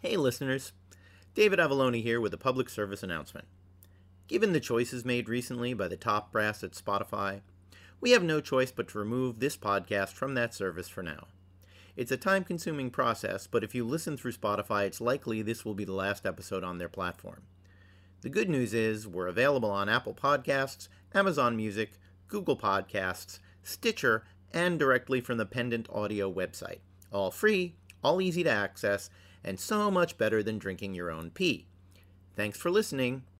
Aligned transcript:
Hey, 0.00 0.18
listeners. 0.18 0.72
David 1.34 1.58
Avallone 1.58 2.02
here 2.02 2.20
with 2.20 2.34
a 2.34 2.38
public 2.38 2.68
service 2.68 3.02
announcement. 3.02 3.46
Given 4.28 4.52
the 4.52 4.60
choices 4.60 5.06
made 5.06 5.26
recently 5.26 5.72
by 5.72 5.88
the 5.88 5.96
top 5.96 6.30
brass 6.30 6.62
at 6.62 6.72
Spotify, 6.72 7.40
we 7.98 8.10
have 8.10 8.22
no 8.22 8.42
choice 8.42 8.70
but 8.70 8.88
to 8.88 8.98
remove 8.98 9.40
this 9.40 9.56
podcast 9.56 10.12
from 10.12 10.34
that 10.34 10.52
service 10.52 10.90
for 10.90 11.02
now. 11.02 11.28
It's 11.96 12.12
a 12.12 12.18
time 12.18 12.44
consuming 12.44 12.90
process, 12.90 13.46
but 13.46 13.64
if 13.64 13.74
you 13.74 13.86
listen 13.86 14.18
through 14.18 14.32
Spotify, 14.32 14.84
it's 14.84 15.00
likely 15.00 15.40
this 15.40 15.64
will 15.64 15.72
be 15.74 15.86
the 15.86 15.94
last 15.94 16.26
episode 16.26 16.62
on 16.62 16.76
their 16.76 16.90
platform. 16.90 17.44
The 18.20 18.28
good 18.28 18.50
news 18.50 18.74
is 18.74 19.08
we're 19.08 19.28
available 19.28 19.70
on 19.70 19.88
Apple 19.88 20.14
Podcasts, 20.14 20.88
Amazon 21.14 21.56
Music, 21.56 21.92
Google 22.28 22.58
Podcasts, 22.58 23.38
Stitcher, 23.62 24.24
and 24.52 24.78
directly 24.78 25.22
from 25.22 25.38
the 25.38 25.46
Pendant 25.46 25.88
Audio 25.90 26.30
website. 26.30 26.80
All 27.10 27.30
free, 27.30 27.76
all 28.04 28.20
easy 28.20 28.44
to 28.44 28.50
access, 28.50 29.08
and 29.46 29.60
so 29.60 29.90
much 29.90 30.18
better 30.18 30.42
than 30.42 30.58
drinking 30.58 30.94
your 30.94 31.10
own 31.10 31.30
pee. 31.30 31.66
Thanks 32.34 32.58
for 32.58 32.70
listening. 32.70 33.22